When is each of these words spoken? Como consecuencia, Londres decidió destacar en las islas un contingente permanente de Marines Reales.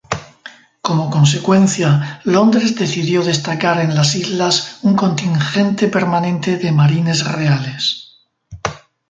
Como 0.81 1.11
consecuencia, 1.11 2.21
Londres 2.23 2.75
decidió 2.75 3.23
destacar 3.23 3.79
en 3.81 3.93
las 3.93 4.15
islas 4.15 4.79
un 4.81 4.95
contingente 4.95 5.89
permanente 5.89 6.57
de 6.57 6.71
Marines 6.71 7.23
Reales. 7.23 8.15